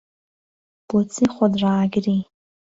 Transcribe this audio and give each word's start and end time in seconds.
بۆچی 0.87 1.23
خۆت 1.33 1.51
ڕائەگری؟ 1.63 2.17